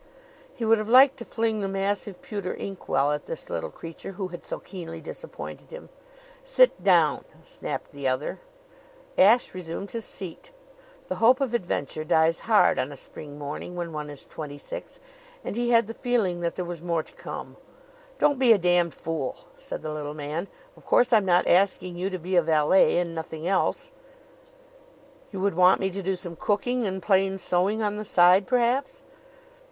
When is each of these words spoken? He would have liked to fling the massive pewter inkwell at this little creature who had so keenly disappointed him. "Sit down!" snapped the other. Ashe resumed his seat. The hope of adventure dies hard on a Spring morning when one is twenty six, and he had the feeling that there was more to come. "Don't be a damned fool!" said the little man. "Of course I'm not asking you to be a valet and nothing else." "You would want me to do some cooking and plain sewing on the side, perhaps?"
He 0.55 0.65
would 0.65 0.79
have 0.79 0.89
liked 0.89 1.17
to 1.17 1.25
fling 1.25 1.59
the 1.61 1.67
massive 1.67 2.23
pewter 2.23 2.55
inkwell 2.57 3.11
at 3.11 3.27
this 3.27 3.51
little 3.51 3.69
creature 3.69 4.13
who 4.13 4.29
had 4.29 4.43
so 4.43 4.57
keenly 4.57 4.99
disappointed 4.99 5.69
him. 5.69 5.89
"Sit 6.43 6.83
down!" 6.83 7.23
snapped 7.43 7.91
the 7.91 8.07
other. 8.07 8.39
Ashe 9.15 9.53
resumed 9.53 9.91
his 9.91 10.03
seat. 10.05 10.53
The 11.07 11.17
hope 11.17 11.39
of 11.39 11.53
adventure 11.53 12.03
dies 12.03 12.39
hard 12.49 12.79
on 12.79 12.91
a 12.91 12.97
Spring 12.97 13.37
morning 13.37 13.75
when 13.75 13.93
one 13.93 14.09
is 14.09 14.25
twenty 14.25 14.57
six, 14.57 14.99
and 15.43 15.55
he 15.55 15.69
had 15.69 15.85
the 15.85 15.93
feeling 15.93 16.39
that 16.41 16.55
there 16.55 16.65
was 16.65 16.81
more 16.81 17.03
to 17.03 17.13
come. 17.13 17.57
"Don't 18.17 18.39
be 18.39 18.51
a 18.53 18.57
damned 18.57 18.95
fool!" 18.95 19.35
said 19.55 19.83
the 19.83 19.93
little 19.93 20.15
man. 20.15 20.47
"Of 20.75 20.83
course 20.83 21.13
I'm 21.13 21.25
not 21.25 21.47
asking 21.47 21.95
you 21.95 22.09
to 22.09 22.17
be 22.17 22.35
a 22.35 22.41
valet 22.41 22.97
and 22.97 23.13
nothing 23.13 23.47
else." 23.47 23.91
"You 25.31 25.39
would 25.41 25.53
want 25.53 25.79
me 25.79 25.91
to 25.91 26.01
do 26.01 26.15
some 26.15 26.35
cooking 26.35 26.87
and 26.87 27.03
plain 27.03 27.37
sewing 27.37 27.83
on 27.83 27.97
the 27.97 28.03
side, 28.05 28.47
perhaps?" 28.47 29.03